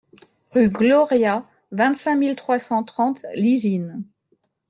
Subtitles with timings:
[0.49, 4.03] Rue Gloria, vingt-cinq mille trois cent trente Lizine